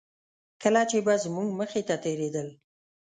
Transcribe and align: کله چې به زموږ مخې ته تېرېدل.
کله 0.61 0.81
چې 0.89 0.97
به 1.05 1.13
زموږ 1.23 1.47
مخې 1.59 1.81
ته 1.87 1.95
تېرېدل. 2.03 2.47